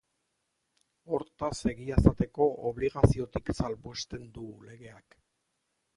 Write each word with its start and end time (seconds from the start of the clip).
Hortaz, 1.17 1.49
egia 1.73 1.99
esateko 2.01 2.47
obligaziotik 2.71 3.53
salbuesten 3.61 4.29
du 4.39 4.49
legeak. 4.71 5.21